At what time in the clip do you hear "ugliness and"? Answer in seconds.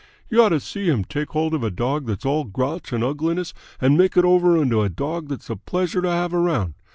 3.03-3.95